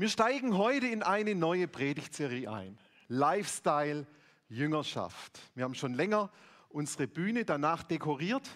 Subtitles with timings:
[0.00, 2.78] Wir steigen heute in eine neue Predigtserie ein.
[3.08, 4.06] Lifestyle
[4.48, 5.40] Jüngerschaft.
[5.56, 6.30] Wir haben schon länger
[6.68, 8.48] unsere Bühne danach dekoriert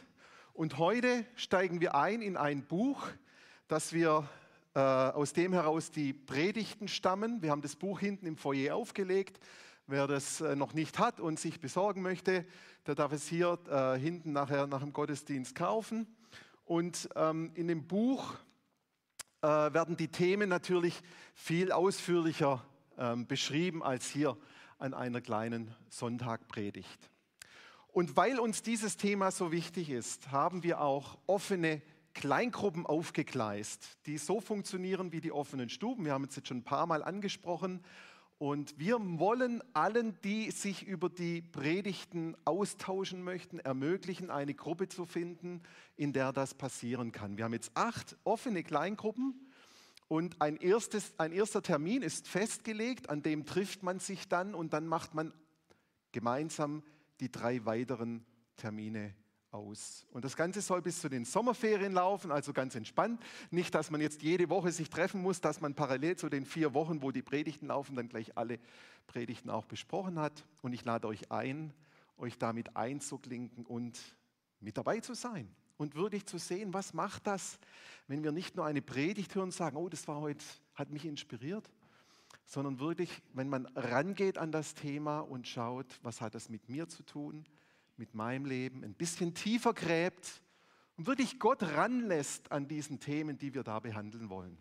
[0.53, 3.09] und heute steigen wir ein in ein Buch,
[3.67, 4.29] das wir
[4.77, 7.43] äh, aus dem heraus die Predigten stammen.
[7.43, 9.41] Wir haben das Buch hinten im Foyer aufgelegt.
[9.89, 12.47] Wer das äh, noch nicht hat und sich besorgen möchte,
[12.87, 16.07] der darf es hier äh, hinten nachher nach dem Gottesdienst kaufen.
[16.65, 18.37] Und ähm, in dem Buch
[19.43, 21.03] äh, werden die Themen natürlich
[21.35, 22.65] viel ausführlicher
[22.97, 24.37] ähm, beschrieben als hier
[24.79, 27.11] an einer kleinen Sonntagpredigt.
[27.89, 31.83] Und weil uns dieses Thema so wichtig ist, haben wir auch offene
[32.15, 36.05] Kleingruppen aufgegleist, die so funktionieren wie die offenen Stuben.
[36.05, 37.85] Wir haben es jetzt schon ein paar Mal angesprochen.
[38.43, 45.07] Und wir wollen allen, die sich über die Predigten austauschen möchten, ermöglichen, eine Gruppe zu
[45.07, 45.63] finden,
[45.97, 47.37] in der das passieren kann.
[47.37, 49.49] Wir haben jetzt acht offene Kleingruppen
[50.09, 54.73] und ein, erstes, ein erster Termin ist festgelegt, an dem trifft man sich dann und
[54.73, 55.33] dann macht man
[56.11, 56.83] gemeinsam
[57.21, 59.15] die drei weiteren Termine
[59.53, 60.07] aus.
[60.11, 63.23] Und das Ganze soll bis zu den Sommerferien laufen, also ganz entspannt.
[63.51, 66.75] Nicht, dass man jetzt jede Woche sich treffen muss, dass man parallel zu den vier
[66.75, 68.59] Wochen, wo die Predigten laufen, dann gleich alle
[69.07, 70.45] Predigten auch besprochen hat.
[70.63, 71.73] Und ich lade euch ein,
[72.17, 74.01] euch damit einzuklinken und
[74.61, 75.55] mit dabei zu sein.
[75.77, 77.59] Und wirklich zu sehen, was macht das,
[78.07, 80.45] wenn wir nicht nur eine Predigt hören und sagen, oh, das war heute,
[80.75, 81.69] hat mich inspiriert,
[82.47, 86.89] sondern wirklich, wenn man rangeht an das Thema und schaut, was hat das mit mir
[86.89, 87.45] zu tun,
[87.97, 90.43] mit meinem Leben, ein bisschen tiefer gräbt
[90.97, 94.59] und wirklich Gott ranlässt an diesen Themen, die wir da behandeln wollen.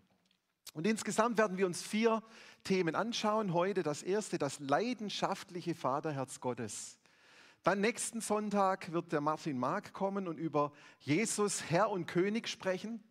[0.74, 2.24] Und insgesamt werden wir uns vier
[2.64, 3.54] Themen anschauen.
[3.54, 6.98] Heute das erste, das leidenschaftliche Vaterherz Gottes.
[7.64, 13.04] Dann nächsten Sonntag wird der Martin Mark kommen und über Jesus Herr und König sprechen.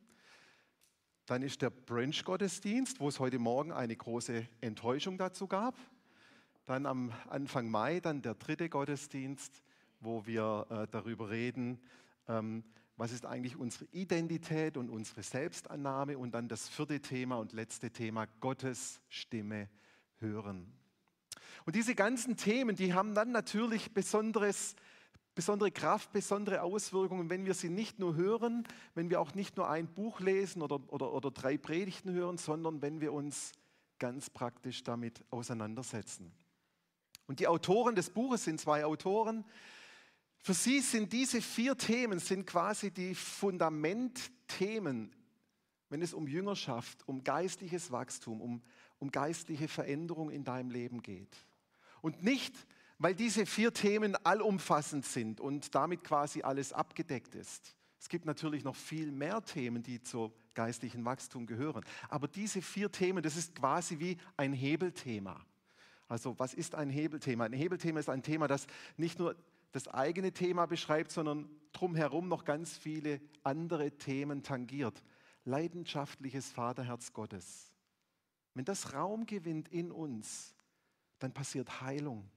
[1.26, 5.76] Dann ist der Brunch-Gottesdienst, wo es heute Morgen eine große Enttäuschung dazu gab.
[6.64, 9.62] Dann am Anfang Mai dann der dritte Gottesdienst
[10.00, 11.80] wo wir äh, darüber reden,
[12.28, 12.64] ähm,
[12.96, 17.90] was ist eigentlich unsere Identität und unsere Selbstannahme und dann das vierte Thema und letzte
[17.90, 19.70] Thema, Gottes Stimme
[20.18, 20.70] hören.
[21.64, 24.74] Und diese ganzen Themen, die haben dann natürlich besonderes,
[25.34, 29.68] besondere Kraft, besondere Auswirkungen, wenn wir sie nicht nur hören, wenn wir auch nicht nur
[29.70, 33.52] ein Buch lesen oder, oder, oder drei Predigten hören, sondern wenn wir uns
[33.98, 36.32] ganz praktisch damit auseinandersetzen.
[37.26, 39.44] Und die Autoren des Buches sind zwei Autoren,
[40.42, 45.14] für sie sind diese vier Themen sind quasi die Fundamentthemen,
[45.90, 48.62] wenn es um Jüngerschaft, um geistliches Wachstum, um,
[48.98, 51.36] um geistliche Veränderung in deinem Leben geht.
[52.00, 52.54] Und nicht,
[52.98, 57.76] weil diese vier Themen allumfassend sind und damit quasi alles abgedeckt ist.
[57.98, 61.84] Es gibt natürlich noch viel mehr Themen, die zu geistlichen Wachstum gehören.
[62.08, 65.44] Aber diese vier Themen, das ist quasi wie ein Hebelthema.
[66.08, 67.44] Also was ist ein Hebelthema?
[67.44, 69.36] Ein Hebelthema ist ein Thema, das nicht nur
[69.72, 75.02] das eigene Thema beschreibt, sondern drumherum noch ganz viele andere Themen tangiert.
[75.44, 77.72] Leidenschaftliches Vaterherz Gottes.
[78.54, 80.54] Wenn das Raum gewinnt in uns,
[81.18, 82.28] dann passiert Heilung,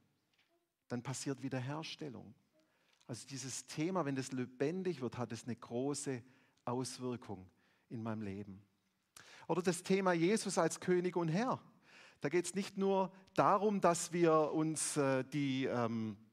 [0.88, 2.33] dann passiert Wiederherstellung.
[3.07, 6.23] Also dieses Thema, wenn es lebendig wird, hat es eine große
[6.65, 7.50] Auswirkung
[7.89, 8.61] in meinem Leben.
[9.47, 11.61] Oder das Thema Jesus als König und Herr.
[12.21, 16.32] Da geht es nicht nur darum, dass wir uns äh, die ähm, äh,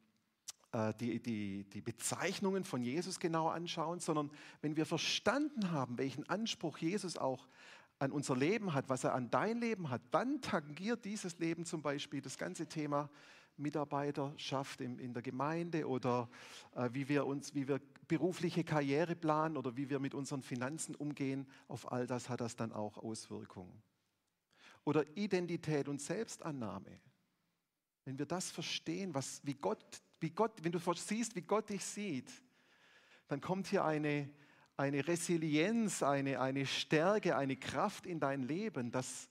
[0.72, 4.31] die, die, die Bezeichnungen von Jesus genau anschauen, sondern
[4.62, 7.48] wenn wir verstanden haben, welchen Anspruch Jesus auch
[7.98, 11.82] an unser Leben hat, was er an dein Leben hat, dann tangiert dieses Leben zum
[11.82, 13.10] Beispiel das ganze Thema
[13.56, 16.28] Mitarbeiterschaft in, in der Gemeinde oder
[16.75, 20.94] äh, wie wir uns, wie wir berufliche Karriere planen oder wie wir mit unseren Finanzen
[20.94, 21.47] umgehen.
[21.69, 23.82] Auf all das hat das dann auch Auswirkungen.
[24.84, 27.00] Oder Identität und Selbstannahme.
[28.06, 31.84] Wenn wir das verstehen, was, wie Gott wie Gott, wenn du siehst, wie Gott dich
[31.84, 32.31] sieht,
[33.28, 34.28] dann kommt hier eine,
[34.76, 39.28] eine Resilienz, eine, eine Stärke, eine Kraft in dein Leben, dass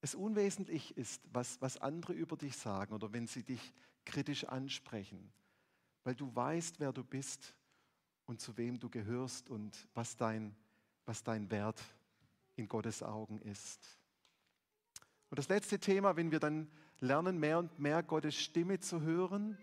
[0.00, 3.72] es unwesentlich ist, was, was andere über dich sagen oder wenn sie dich
[4.04, 5.32] kritisch ansprechen,
[6.04, 7.54] weil du weißt, wer du bist
[8.26, 10.54] und zu wem du gehörst und was dein,
[11.04, 11.82] was dein Wert
[12.54, 13.98] in Gottes Augen ist.
[15.30, 16.70] Und das letzte Thema, wenn wir dann
[17.00, 19.58] lernen, mehr und mehr Gottes Stimme zu hören,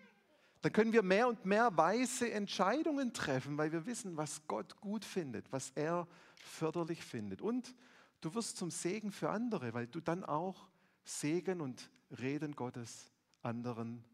[0.63, 5.03] dann können wir mehr und mehr weise Entscheidungen treffen, weil wir wissen, was Gott gut
[5.03, 6.07] findet, was er
[6.37, 7.41] förderlich findet.
[7.41, 7.75] Und
[8.21, 10.69] du wirst zum Segen für andere, weil du dann auch
[11.03, 13.11] Segen und Reden Gottes
[13.41, 14.05] anderen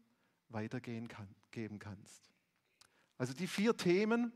[0.48, 1.28] weitergeben kann,
[1.78, 2.32] kannst.
[3.16, 4.32] Also die vier Themen,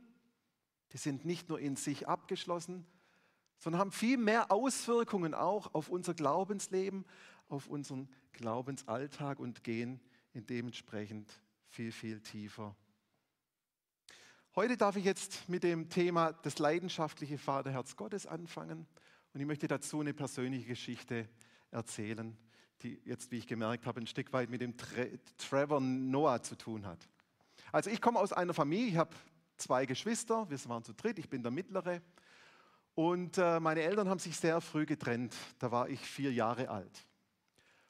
[0.92, 2.86] die sind nicht nur in sich abgeschlossen,
[3.58, 7.04] sondern haben viel mehr Auswirkungen auch auf unser Glaubensleben,
[7.48, 10.00] auf unseren Glaubensalltag und gehen
[10.32, 11.40] in dementsprechend
[11.74, 12.76] viel, viel tiefer.
[14.54, 18.86] Heute darf ich jetzt mit dem Thema das leidenschaftliche Vaterherz Gottes anfangen
[19.32, 21.28] und ich möchte dazu eine persönliche Geschichte
[21.72, 22.36] erzählen,
[22.82, 24.76] die jetzt, wie ich gemerkt habe, ein Stück weit mit dem
[25.36, 27.08] Trevor Noah zu tun hat.
[27.72, 29.16] Also ich komme aus einer Familie, ich habe
[29.56, 32.02] zwei Geschwister, wir waren zu dritt, ich bin der mittlere.
[32.94, 37.04] Und äh, meine Eltern haben sich sehr früh getrennt, da war ich vier Jahre alt.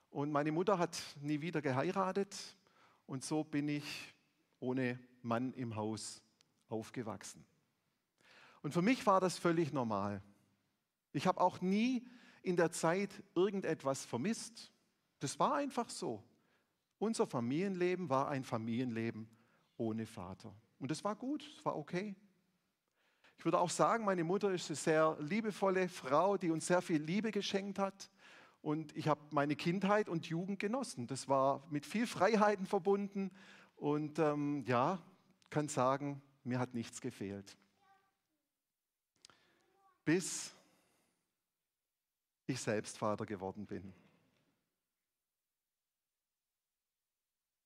[0.08, 2.53] Und meine Mutter hat nie wieder geheiratet
[3.06, 4.14] und so bin ich
[4.60, 6.22] ohne Mann im Haus
[6.68, 7.44] aufgewachsen.
[8.62, 10.22] Und für mich war das völlig normal.
[11.12, 12.06] Ich habe auch nie
[12.42, 14.72] in der Zeit irgendetwas vermisst.
[15.20, 16.22] Das war einfach so.
[16.98, 19.28] Unser Familienleben war ein Familienleben
[19.76, 20.54] ohne Vater.
[20.78, 22.16] Und das war gut, es war okay.
[23.38, 27.02] Ich würde auch sagen, meine Mutter ist eine sehr liebevolle Frau, die uns sehr viel
[27.02, 28.10] Liebe geschenkt hat.
[28.64, 31.06] Und ich habe meine Kindheit und Jugend genossen.
[31.06, 33.31] Das war mit viel Freiheiten verbunden.
[33.76, 35.02] Und ähm, ja,
[35.50, 37.58] kann sagen, mir hat nichts gefehlt.
[40.06, 40.55] Bis
[42.46, 43.93] ich selbst Vater geworden bin.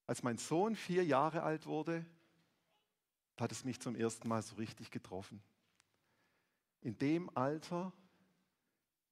[0.05, 2.05] Als mein Sohn vier Jahre alt wurde,
[3.39, 5.41] hat es mich zum ersten Mal so richtig getroffen.
[6.81, 7.93] In dem Alter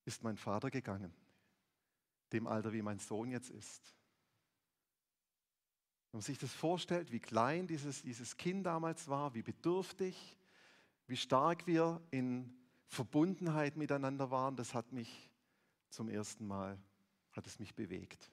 [0.05, 1.15] ist mein Vater gegangen
[2.32, 3.94] dem Alter, wie mein Sohn jetzt ist.
[6.11, 10.37] Wenn man sich das vorstellt, wie klein dieses, dieses Kind damals war, wie bedürftig,
[11.06, 12.56] wie stark wir in
[12.87, 15.31] Verbundenheit miteinander waren, das hat mich
[15.90, 16.78] zum ersten Mal,
[17.32, 18.31] hat es mich bewegt.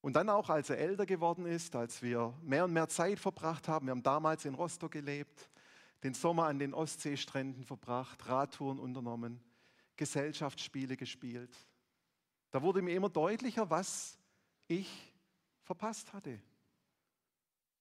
[0.00, 3.68] Und dann auch, als er älter geworden ist, als wir mehr und mehr Zeit verbracht
[3.68, 5.48] haben, wir haben damals in Rostock gelebt,
[6.02, 9.40] den Sommer an den Ostseestränden verbracht, Radtouren unternommen,
[9.96, 11.56] Gesellschaftsspiele gespielt.
[12.50, 14.18] Da wurde mir immer deutlicher, was
[14.68, 15.12] ich
[15.62, 16.40] verpasst hatte.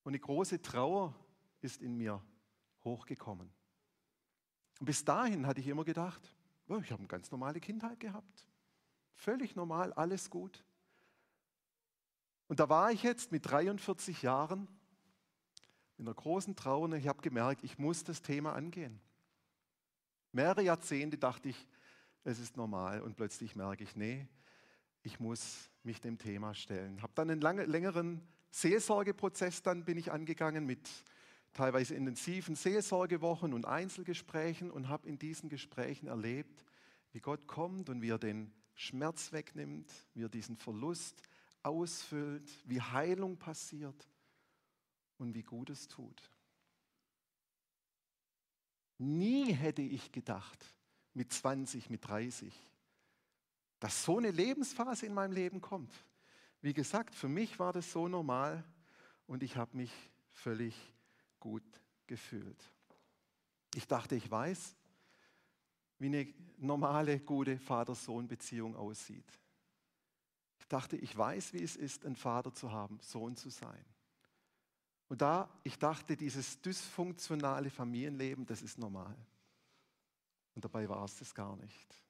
[0.03, 1.15] Und eine große Trauer
[1.61, 2.21] ist in mir
[2.83, 3.51] hochgekommen.
[4.79, 6.21] Und bis dahin hatte ich immer gedacht,
[6.67, 8.47] ich habe eine ganz normale Kindheit gehabt.
[9.15, 10.63] Völlig normal, alles gut.
[12.47, 14.67] Und da war ich jetzt mit 43 Jahren
[15.97, 18.99] in einer großen Trauer und ich habe gemerkt, ich muss das Thema angehen.
[20.31, 21.67] Mehrere Jahrzehnte dachte ich,
[22.23, 24.27] es ist normal und plötzlich merke ich, nee,
[25.03, 27.01] ich muss mich dem Thema stellen.
[27.01, 28.21] Habe dann einen lange, längeren
[28.51, 30.87] Seelsorgeprozess dann bin ich angegangen mit
[31.53, 36.65] teilweise intensiven Seelsorgewochen und Einzelgesprächen und habe in diesen Gesprächen erlebt,
[37.11, 41.21] wie Gott kommt und wie er den Schmerz wegnimmt, wie er diesen Verlust
[41.63, 44.07] ausfüllt, wie Heilung passiert
[45.17, 46.31] und wie gut es tut.
[48.97, 50.65] Nie hätte ich gedacht,
[51.13, 52.53] mit 20, mit 30,
[53.79, 55.93] dass so eine Lebensphase in meinem Leben kommt.
[56.61, 58.63] Wie gesagt, für mich war das so normal
[59.27, 59.91] und ich habe mich
[60.31, 60.75] völlig
[61.39, 61.63] gut
[62.07, 62.63] gefühlt.
[63.73, 64.75] Ich dachte, ich weiß,
[65.97, 69.25] wie eine normale, gute Vater-Sohn-Beziehung aussieht.
[70.59, 73.85] Ich dachte, ich weiß, wie es ist, ein Vater zu haben, Sohn zu sein.
[75.07, 79.15] Und da, ich dachte, dieses dysfunktionale Familienleben, das ist normal.
[80.55, 82.01] Und dabei war es das gar nicht.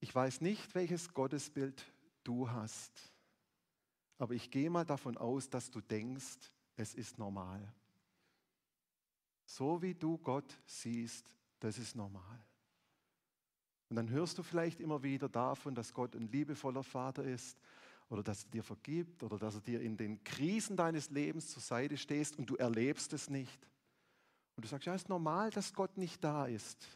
[0.00, 1.84] Ich weiß nicht, welches Gottesbild
[2.24, 3.12] du hast,
[4.18, 7.72] aber ich gehe mal davon aus, dass du denkst, es ist normal.
[9.46, 12.44] So wie du Gott siehst, das ist normal.
[13.88, 17.58] Und dann hörst du vielleicht immer wieder davon, dass Gott ein liebevoller Vater ist
[18.08, 21.62] oder dass er dir vergibt oder dass er dir in den Krisen deines Lebens zur
[21.62, 23.66] Seite stehst und du erlebst es nicht.
[24.56, 26.86] Und du sagst, ja, es ist normal, dass Gott nicht da ist.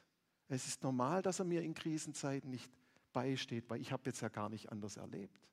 [0.48, 2.70] Es ist normal, dass er mir in Krisenzeiten nicht
[3.12, 5.48] beisteht, weil ich habe jetzt ja gar nicht anders erlebt.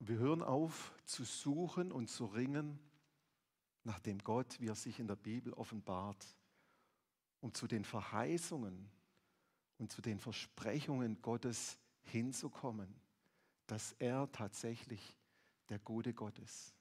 [0.00, 2.78] wir hören auf zu suchen und zu ringen
[3.82, 6.24] nach dem Gott, wie er sich in der Bibel offenbart,
[7.40, 8.88] um zu den Verheißungen
[9.78, 12.94] und zu den Versprechungen Gottes hinzukommen
[13.68, 15.14] dass er tatsächlich
[15.68, 16.74] der gute Gott ist.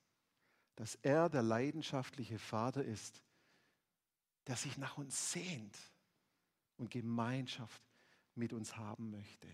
[0.75, 3.23] Dass er der leidenschaftliche Vater ist,
[4.47, 5.77] der sich nach uns sehnt
[6.77, 7.81] und Gemeinschaft
[8.35, 9.47] mit uns haben möchte.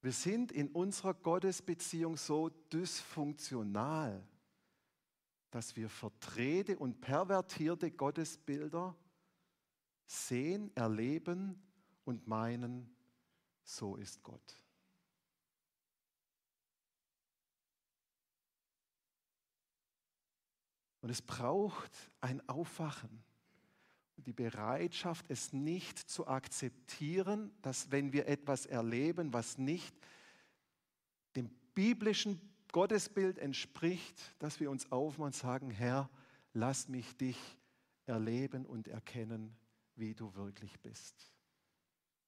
[0.00, 4.26] Wir sind in unserer Gottesbeziehung so dysfunktional,
[5.50, 8.96] dass wir verdrehte und pervertierte Gottesbilder
[10.06, 11.62] sehen, erleben
[12.04, 12.92] und meinen,
[13.62, 14.61] so ist Gott.
[21.02, 21.90] Und es braucht
[22.20, 23.22] ein Aufwachen
[24.16, 29.94] und die Bereitschaft, es nicht zu akzeptieren, dass wenn wir etwas erleben, was nicht
[31.34, 32.40] dem biblischen
[32.70, 36.08] Gottesbild entspricht, dass wir uns aufmachen und sagen, Herr,
[36.54, 37.38] lass mich dich
[38.06, 39.56] erleben und erkennen,
[39.96, 41.32] wie du wirklich bist.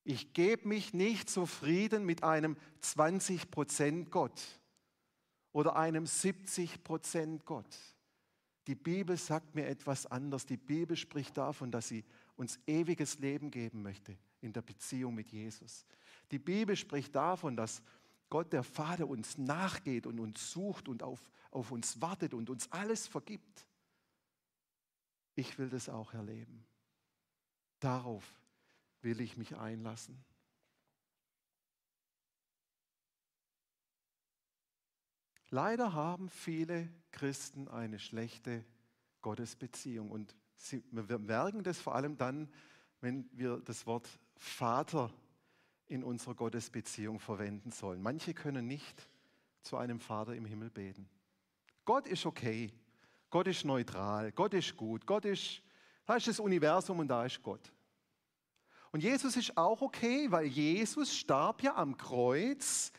[0.03, 4.43] Ich gebe mich nicht zufrieden mit einem 20% Gott
[5.53, 7.79] oder einem 70% Gott.
[8.67, 10.47] Die Bibel sagt mir etwas anderes.
[10.47, 12.05] Die Bibel spricht davon, dass sie
[12.37, 15.85] uns ewiges Leben geben möchte in der Beziehung mit Jesus.
[16.31, 17.83] Die Bibel spricht davon, dass
[18.31, 22.71] Gott der Vater uns nachgeht und uns sucht und auf, auf uns wartet und uns
[22.73, 23.67] alles vergibt.
[25.35, 26.65] Ich will das auch erleben.
[27.81, 28.25] Darauf
[29.03, 30.25] will ich mich einlassen.
[35.51, 38.65] Leider haben viele Christen eine schlechte
[39.23, 42.51] Gottesbeziehung und sie, wir merken das vor allem dann,
[43.01, 45.11] wenn wir das Wort Vater
[45.87, 48.03] in unserer Gottesbeziehung verwenden sollen.
[48.03, 49.09] Manche können nicht
[49.63, 51.09] zu einem Vater im Himmel beten.
[51.85, 52.73] Gott ist okay,
[53.31, 55.63] Gott ist neutral, Gott ist gut, Gott ist,
[56.07, 57.73] da ist das Universum und da ist Gott.
[58.93, 62.93] Und Jesus ist auch okay, weil Jesus starb ja am Kreuz,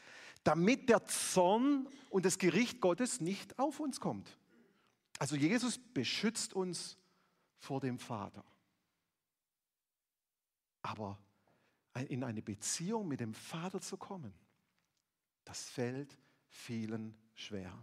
[0.45, 4.37] damit der Zorn und das Gericht Gottes nicht auf uns kommt.
[5.19, 6.97] Also Jesus beschützt uns
[7.57, 8.45] vor dem Vater.
[10.83, 11.19] Aber
[12.09, 14.33] in eine Beziehung mit dem Vater zu kommen,
[15.45, 16.15] das fällt
[16.47, 17.73] vielen schwer.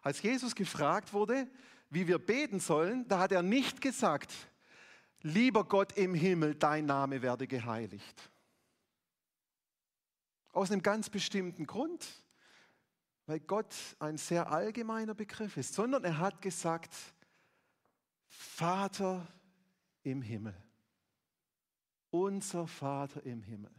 [0.00, 1.46] Als Jesus gefragt wurde,
[1.90, 4.32] wie wir beten sollen, da hat er nicht gesagt,
[5.20, 8.30] lieber Gott im Himmel, dein Name werde geheiligt.
[10.52, 12.06] Aus einem ganz bestimmten Grund,
[13.26, 16.94] weil Gott ein sehr allgemeiner Begriff ist, sondern er hat gesagt,
[18.28, 19.26] Vater
[20.02, 20.54] im Himmel
[22.10, 23.70] unser Vater im Himmel,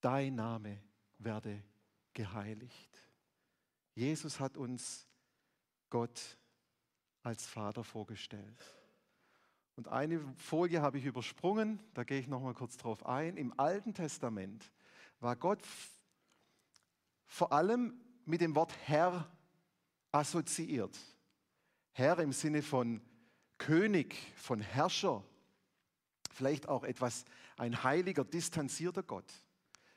[0.00, 0.82] dein Name
[1.18, 1.62] werde
[2.12, 2.98] geheiligt.
[3.94, 5.06] Jesus hat uns
[5.90, 6.38] Gott
[7.22, 8.64] als Vater vorgestellt.
[9.76, 13.36] Und eine Folie habe ich übersprungen, da gehe ich noch mal kurz drauf ein.
[13.36, 14.70] Im Alten Testament
[15.20, 15.60] war Gott
[17.26, 19.30] vor allem mit dem Wort Herr
[20.12, 20.96] assoziiert.
[21.92, 23.00] Herr im Sinne von
[23.58, 25.24] König, von Herrscher,
[26.30, 27.24] vielleicht auch etwas
[27.56, 29.32] ein heiliger, distanzierter Gott.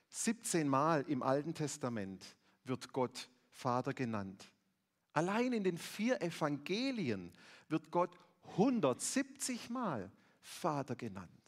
[0.09, 2.25] 17 Mal im Alten Testament
[2.63, 4.51] wird Gott Vater genannt.
[5.13, 7.33] Allein in den vier Evangelien
[7.67, 8.17] wird Gott
[8.51, 10.11] 170 Mal
[10.41, 11.38] Vater genannt.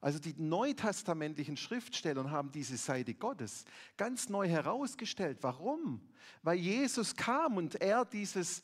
[0.00, 3.64] Also die neutestamentlichen Schriftsteller haben diese Seite Gottes
[3.96, 5.38] ganz neu herausgestellt.
[5.40, 6.00] Warum?
[6.42, 8.62] Weil Jesus kam und er dieses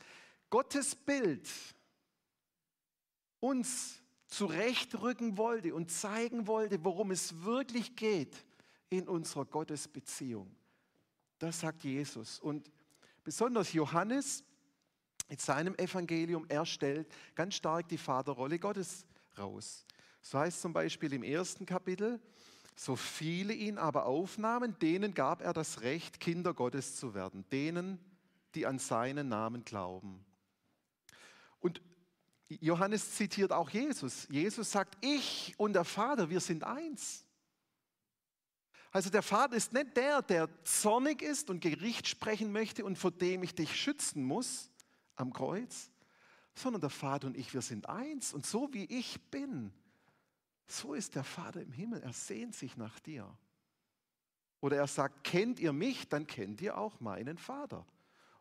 [0.50, 1.48] Gottesbild
[3.40, 8.44] uns zurechtrücken wollte und zeigen wollte, worum es wirklich geht
[8.88, 10.54] in unserer Gottesbeziehung.
[11.38, 12.38] Das sagt Jesus.
[12.38, 12.70] Und
[13.24, 14.44] besonders Johannes
[15.28, 19.04] in seinem Evangelium, er stellt ganz stark die Vaterrolle Gottes
[19.36, 19.84] raus.
[20.24, 22.18] So heißt zum Beispiel im ersten Kapitel,
[22.74, 27.98] so viele ihn aber aufnahmen, denen gab er das Recht, Kinder Gottes zu werden, denen,
[28.54, 30.24] die an seinen Namen glauben.
[31.60, 31.82] Und
[32.48, 34.26] Johannes zitiert auch Jesus.
[34.30, 37.26] Jesus sagt, ich und der Vater, wir sind eins.
[38.92, 43.10] Also der Vater ist nicht der, der zornig ist und Gericht sprechen möchte und vor
[43.10, 44.70] dem ich dich schützen muss
[45.16, 45.90] am Kreuz,
[46.54, 48.32] sondern der Vater und ich, wir sind eins.
[48.32, 49.70] Und so wie ich bin,
[50.66, 52.02] so ist der Vater im Himmel.
[52.02, 53.36] Er sehnt sich nach dir.
[54.60, 57.86] Oder er sagt, kennt ihr mich, dann kennt ihr auch meinen Vater.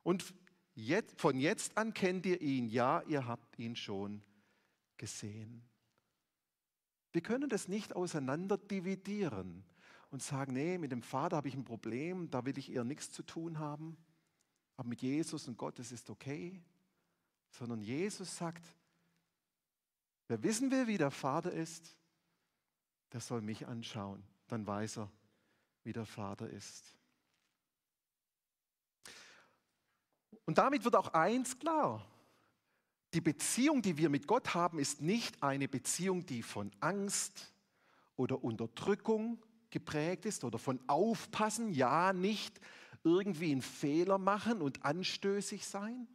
[0.03, 0.33] Und
[0.75, 2.67] Jetzt, von jetzt an kennt ihr ihn.
[2.67, 4.23] Ja, ihr habt ihn schon
[4.97, 5.63] gesehen.
[7.11, 9.63] Wir können das nicht auseinander dividieren
[10.09, 13.11] und sagen, nee, mit dem Vater habe ich ein Problem, da will ich eher nichts
[13.11, 13.97] zu tun haben.
[14.75, 16.63] Aber mit Jesus und Gott, das ist okay.
[17.51, 18.65] Sondern Jesus sagt,
[20.27, 21.95] wer wissen will, wie der Vater ist,
[23.13, 24.23] der soll mich anschauen.
[24.47, 25.11] Dann weiß er,
[25.83, 26.83] wie der Vater ist.
[30.45, 32.05] Und damit wird auch eins klar.
[33.13, 37.53] Die Beziehung, die wir mit Gott haben, ist nicht eine Beziehung, die von Angst
[38.15, 39.39] oder Unterdrückung
[39.69, 42.59] geprägt ist oder von Aufpassen, ja, nicht
[43.03, 46.07] irgendwie einen Fehler machen und anstößig sein,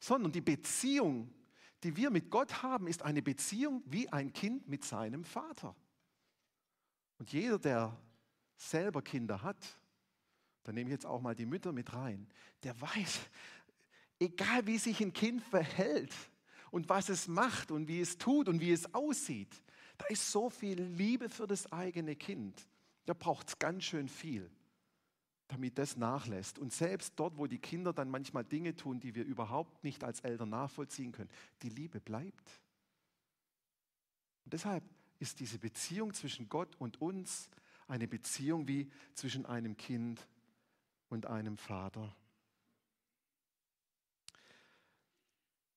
[0.00, 1.32] sondern die Beziehung,
[1.82, 5.74] die wir mit Gott haben, ist eine Beziehung wie ein Kind mit seinem Vater.
[7.18, 7.96] Und jeder, der
[8.56, 9.78] selber Kinder hat,
[10.64, 12.28] da nehme ich jetzt auch mal die Mütter mit rein,
[12.62, 13.20] der weiß,
[14.20, 16.14] egal wie sich ein Kind verhält
[16.70, 19.62] und was es macht und wie es tut und wie es aussieht,
[19.96, 22.68] da ist so viel Liebe für das eigene Kind.
[23.06, 24.50] Da braucht es ganz schön viel,
[25.48, 26.58] damit das nachlässt.
[26.58, 30.20] Und selbst dort, wo die Kinder dann manchmal Dinge tun, die wir überhaupt nicht als
[30.20, 31.30] Eltern nachvollziehen können,
[31.62, 32.60] die Liebe bleibt.
[34.44, 34.84] Und deshalb
[35.18, 37.50] ist diese Beziehung zwischen Gott und uns
[37.86, 40.26] eine Beziehung wie zwischen einem Kind
[41.08, 42.14] und einem Vater.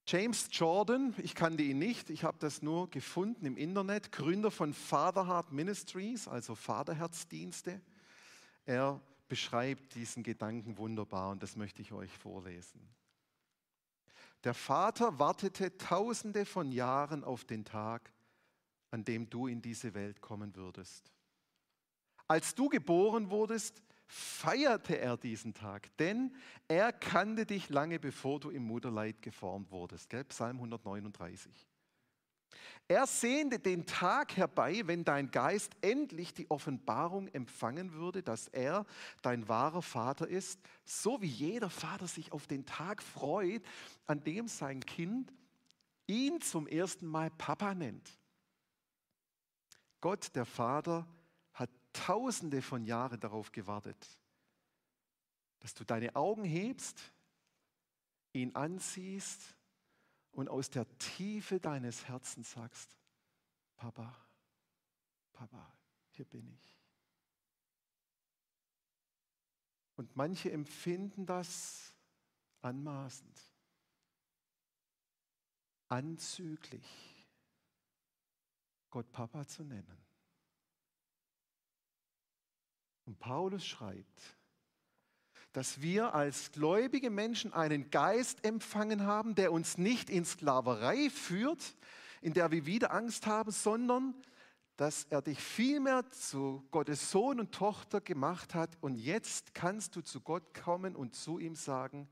[0.07, 4.73] James Jordan, ich kannte ihn nicht, ich habe das nur gefunden im Internet, Gründer von
[4.73, 7.79] Fatherheart Ministries, also Vaterherzdienste.
[8.65, 12.81] Er beschreibt diesen Gedanken wunderbar und das möchte ich euch vorlesen.
[14.43, 18.11] Der Vater wartete tausende von Jahren auf den Tag,
[18.91, 21.11] an dem du in diese Welt kommen würdest.
[22.27, 26.35] Als du geboren wurdest, feierte er diesen Tag, denn
[26.67, 30.09] er kannte dich lange bevor du im Mutterleid geformt wurdest.
[30.09, 30.25] Gell?
[30.25, 31.67] Psalm 139.
[32.87, 38.85] Er sehnte den Tag herbei, wenn dein Geist endlich die Offenbarung empfangen würde, dass er
[39.21, 43.63] dein wahrer Vater ist, so wie jeder Vater sich auf den Tag freut,
[44.07, 45.31] an dem sein Kind
[46.07, 48.20] ihn zum ersten Mal Papa nennt.
[50.01, 51.07] Gott, der Vater,
[51.93, 54.07] tausende von Jahren darauf gewartet,
[55.59, 57.11] dass du deine Augen hebst,
[58.33, 59.55] ihn ansiehst
[60.31, 62.97] und aus der Tiefe deines Herzens sagst,
[63.75, 64.15] Papa,
[65.33, 65.73] Papa,
[66.11, 66.77] hier bin ich.
[69.97, 71.93] Und manche empfinden das
[72.61, 73.39] anmaßend,
[75.89, 77.10] anzüglich,
[78.91, 79.97] Gott Papa zu nennen.
[83.05, 84.37] Und Paulus schreibt,
[85.53, 91.75] dass wir als gläubige Menschen einen Geist empfangen haben, der uns nicht in Sklaverei führt,
[92.21, 94.13] in der wir wieder Angst haben, sondern
[94.77, 98.77] dass er dich vielmehr zu Gottes Sohn und Tochter gemacht hat.
[98.81, 102.09] Und jetzt kannst du zu Gott kommen und zu ihm sagen,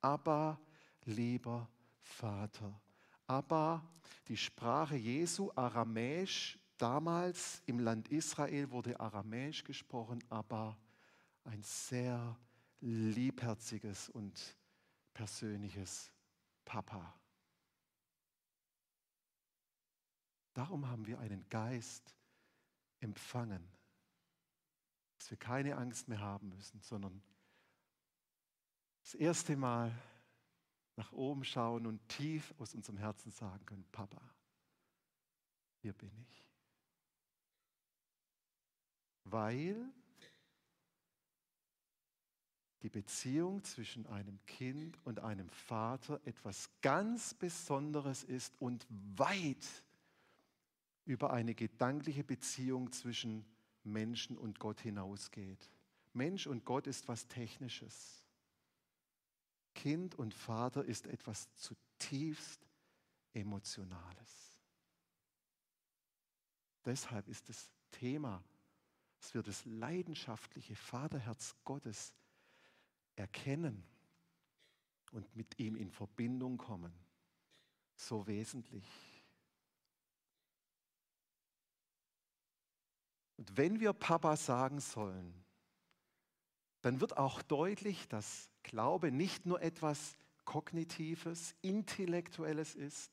[0.00, 0.60] aber
[1.04, 1.68] lieber
[2.00, 2.80] Vater.
[3.26, 3.82] Aber
[4.28, 10.76] die Sprache Jesu, Aramäisch, Damals im Land Israel wurde Aramäisch gesprochen, aber
[11.44, 12.36] ein sehr
[12.80, 14.56] liebherziges und
[15.12, 16.10] persönliches
[16.64, 17.14] Papa.
[20.52, 22.16] Darum haben wir einen Geist
[23.00, 23.68] empfangen,
[25.18, 27.22] dass wir keine Angst mehr haben müssen, sondern
[29.02, 29.92] das erste Mal
[30.96, 34.20] nach oben schauen und tief aus unserem Herzen sagen können, Papa,
[35.82, 36.44] hier bin ich
[39.24, 39.92] weil
[42.82, 49.66] die Beziehung zwischen einem Kind und einem Vater etwas ganz Besonderes ist und weit
[51.06, 53.46] über eine gedankliche Beziehung zwischen
[53.84, 55.70] Menschen und Gott hinausgeht.
[56.12, 58.23] Mensch und Gott ist was Technisches.
[59.74, 62.66] Kind und Vater ist etwas zutiefst
[63.32, 64.60] Emotionales.
[66.84, 68.42] Deshalb ist das Thema
[69.24, 72.14] dass wir das leidenschaftliche Vaterherz Gottes
[73.16, 73.82] erkennen
[75.12, 76.92] und mit ihm in Verbindung kommen.
[77.96, 78.84] So wesentlich.
[83.38, 85.32] Und wenn wir Papa sagen sollen,
[86.82, 93.12] dann wird auch deutlich, dass Glaube nicht nur etwas Kognitives, Intellektuelles ist,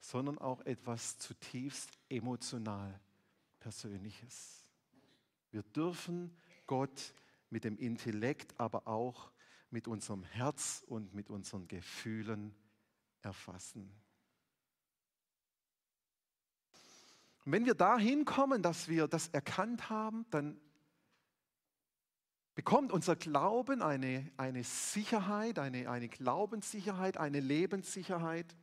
[0.00, 3.00] sondern auch etwas zutiefst emotional
[3.60, 4.68] Persönliches.
[5.52, 7.14] Wir dürfen Gott
[7.50, 9.30] mit dem Intellekt, aber auch
[9.70, 12.54] mit unserem Herz und mit unseren Gefühlen
[13.22, 13.92] erfassen.
[17.44, 20.60] Und wenn wir dahin kommen, dass wir das erkannt haben, dann
[22.54, 28.54] bekommt unser Glauben eine, eine Sicherheit, eine, eine Glaubenssicherheit, eine Lebenssicherheit,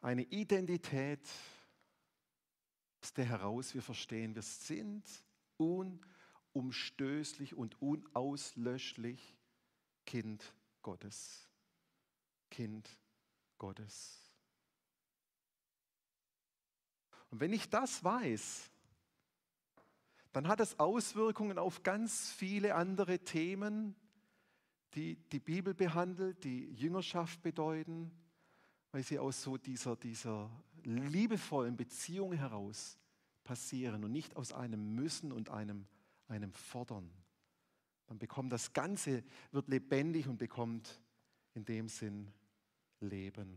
[0.00, 1.20] eine Identität,
[3.02, 5.04] aus der heraus wir verstehen, wir sind
[5.56, 9.36] unumstößlich und unauslöschlich
[10.04, 11.48] Kind Gottes.
[12.50, 12.88] Kind
[13.58, 14.20] Gottes.
[17.30, 18.70] Und wenn ich das weiß,
[20.36, 23.96] dann hat es Auswirkungen auf ganz viele andere Themen,
[24.92, 28.10] die die Bibel behandelt, die Jüngerschaft bedeuten,
[28.92, 30.50] weil sie aus so dieser, dieser
[30.84, 32.98] liebevollen Beziehung heraus
[33.44, 35.86] passieren und nicht aus einem Müssen und einem,
[36.28, 37.10] einem Fordern.
[38.06, 41.00] Dann bekommt das Ganze, wird lebendig und bekommt
[41.54, 42.30] in dem Sinn
[43.00, 43.56] Leben.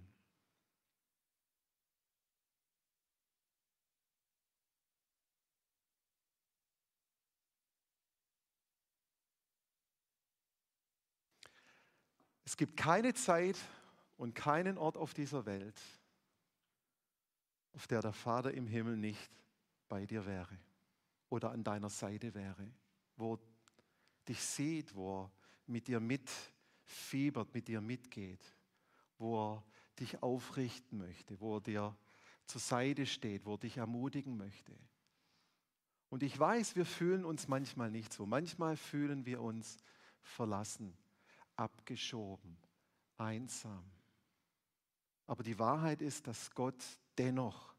[12.50, 13.58] Es gibt keine Zeit
[14.18, 15.80] und keinen Ort auf dieser Welt,
[17.74, 19.30] auf der der Vater im Himmel nicht
[19.88, 20.58] bei dir wäre
[21.30, 22.72] oder an deiner Seite wäre,
[23.18, 23.38] wo
[24.28, 25.32] dich sieht, wo er
[25.68, 28.44] mit dir mitfiebert, mit dir mitgeht,
[29.20, 29.64] wo er
[30.00, 31.98] dich aufrichten möchte, wo er dir
[32.48, 34.76] zur Seite steht, wo er dich ermutigen möchte.
[36.10, 38.26] Und ich weiß, wir fühlen uns manchmal nicht so.
[38.26, 39.78] Manchmal fühlen wir uns
[40.24, 40.98] verlassen
[41.60, 42.58] abgeschoben,
[43.18, 43.84] einsam.
[45.28, 46.84] Aber die Wahrheit ist, dass Gott
[47.18, 47.76] dennoch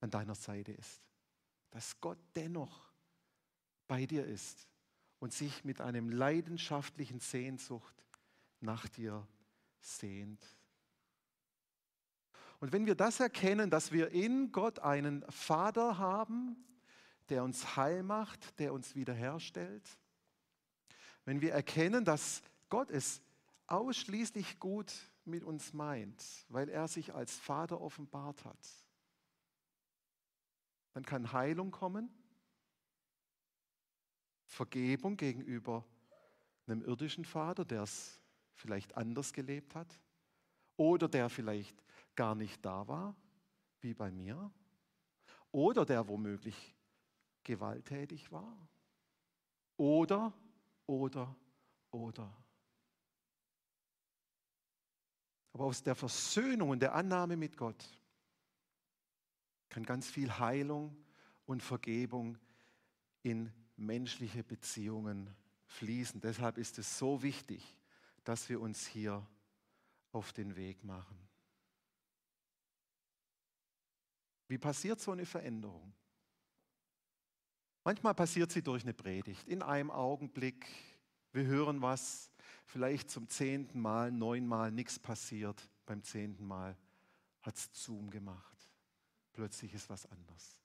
[0.00, 1.02] an deiner Seite ist.
[1.70, 2.90] Dass Gott dennoch
[3.86, 4.66] bei dir ist
[5.20, 7.94] und sich mit einem leidenschaftlichen Sehnsucht
[8.60, 9.26] nach dir
[9.80, 10.44] sehnt.
[12.58, 16.56] Und wenn wir das erkennen, dass wir in Gott einen Vater haben,
[17.28, 19.99] der uns heil macht, der uns wiederherstellt,
[21.30, 23.22] wenn wir erkennen, dass Gott es
[23.68, 24.92] ausschließlich gut
[25.24, 28.58] mit uns meint, weil er sich als Vater offenbart hat,
[30.92, 32.10] dann kann Heilung kommen,
[34.44, 35.84] Vergebung gegenüber
[36.66, 38.20] einem irdischen Vater, der es
[38.54, 40.00] vielleicht anders gelebt hat
[40.76, 41.80] oder der vielleicht
[42.16, 43.14] gar nicht da war,
[43.82, 44.50] wie bei mir,
[45.52, 46.74] oder der womöglich
[47.44, 48.68] gewalttätig war,
[49.76, 50.32] oder
[50.90, 51.36] oder,
[51.92, 52.36] oder.
[55.52, 57.84] Aber aus der Versöhnung und der Annahme mit Gott
[59.68, 60.96] kann ganz viel Heilung
[61.46, 62.38] und Vergebung
[63.22, 65.32] in menschliche Beziehungen
[65.66, 66.20] fließen.
[66.20, 67.76] Deshalb ist es so wichtig,
[68.24, 69.24] dass wir uns hier
[70.10, 71.16] auf den Weg machen.
[74.48, 75.92] Wie passiert so eine Veränderung?
[77.84, 80.66] Manchmal passiert sie durch eine Predigt, in einem Augenblick.
[81.32, 82.30] Wir hören was,
[82.66, 85.68] vielleicht zum zehnten Mal, neunmal, nichts passiert.
[85.86, 86.76] Beim zehnten Mal
[87.40, 88.68] hat es Zoom gemacht.
[89.32, 90.56] Plötzlich ist was anders.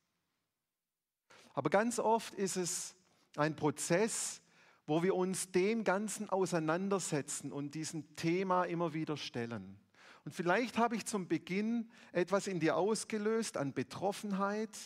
[1.54, 2.96] Aber ganz oft ist es
[3.38, 4.42] ein Prozess,
[4.86, 9.80] wo wir uns dem Ganzen auseinandersetzen und diesem Thema immer wieder stellen.
[10.26, 14.78] Und vielleicht habe ich zum Beginn etwas in dir ausgelöst an Betroffenheit,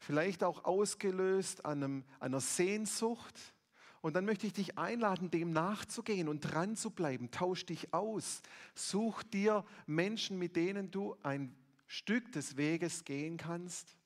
[0.00, 3.38] vielleicht auch ausgelöst an einem, einer Sehnsucht.
[4.00, 7.30] Und dann möchte ich dich einladen, dem nachzugehen und dran zu bleiben.
[7.30, 8.40] Tausch dich aus.
[8.74, 11.54] Such dir Menschen, mit denen du ein
[11.86, 13.96] Stück des Weges gehen kannst,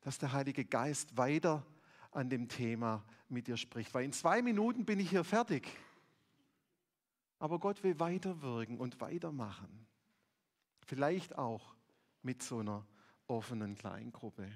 [0.00, 1.64] dass der Heilige Geist weiter
[2.10, 3.94] an dem Thema mit dir spricht.
[3.94, 5.70] Weil in zwei Minuten bin ich hier fertig.
[7.38, 9.86] Aber Gott will weiterwirken und weitermachen.
[10.84, 11.76] Vielleicht auch
[12.22, 12.84] mit so einer
[13.28, 14.50] offenen Kleingruppe.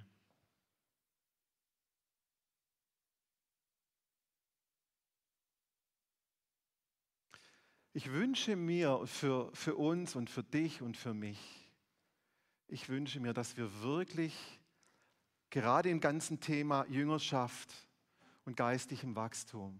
[7.94, 11.38] Ich wünsche mir für, für uns und für dich und für mich,
[12.68, 14.34] ich wünsche mir, dass wir wirklich
[15.50, 17.70] gerade im ganzen Thema Jüngerschaft
[18.46, 19.78] und geistigem Wachstum,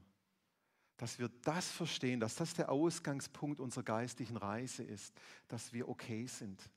[0.98, 5.14] dass wir das verstehen, dass das der Ausgangspunkt unserer geistlichen Reise ist,
[5.48, 6.68] dass wir okay sind,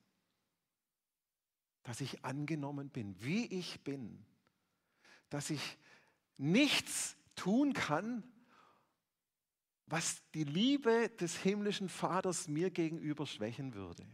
[1.84, 4.26] dass ich angenommen bin, wie ich bin,
[5.30, 5.78] dass ich
[6.38, 8.24] nichts tun kann,
[9.88, 14.06] was die Liebe des himmlischen Vaters mir gegenüber schwächen würde.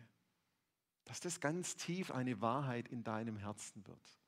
[1.05, 4.19] Dass das ganz tief eine Wahrheit in deinem Herzen wird.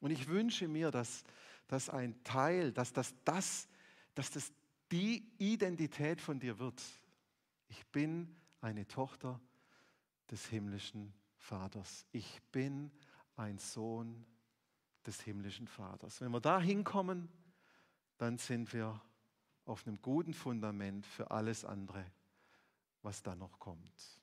[0.00, 1.24] Und ich wünsche mir, dass
[1.68, 3.68] das ein Teil, dass das, das,
[4.14, 4.52] dass das
[4.90, 6.82] die Identität von dir wird.
[7.68, 9.40] Ich bin eine Tochter
[10.30, 12.06] des himmlischen Vaters.
[12.12, 12.90] Ich bin
[13.36, 14.26] ein Sohn
[15.06, 16.20] des himmlischen Vaters.
[16.20, 17.28] Wenn wir da hinkommen,
[18.18, 19.00] dann sind wir
[19.64, 22.04] auf einem guten Fundament für alles andere,
[23.02, 24.19] was da noch kommt.